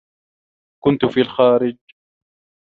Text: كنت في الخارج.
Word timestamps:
كنت 0.83 1.05
في 1.05 1.19
الخارج. 1.21 1.77